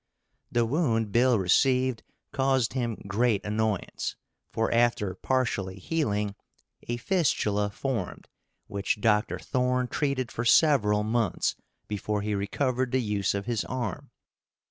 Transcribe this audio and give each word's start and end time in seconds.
The 0.51 0.65
wound 0.65 1.11
Bill 1.11 1.37
received 1.37 2.01
caused 2.31 2.73
him 2.73 3.03
great 3.05 3.45
annoyance, 3.45 4.15
for 4.51 4.71
after 4.73 5.13
partially 5.13 5.77
healing, 5.77 6.33
a 6.87 6.97
fistula 6.97 7.69
formed, 7.69 8.27
which 8.65 8.99
Dr. 8.99 9.37
Thorne 9.37 9.87
treated 9.87 10.31
for 10.31 10.43
several 10.43 11.03
months 11.03 11.55
before 11.87 12.23
he 12.23 12.33
recovered 12.33 12.91
the 12.91 12.99
use 12.99 13.35
of 13.35 13.45
his 13.45 13.63
arm. 13.65 14.09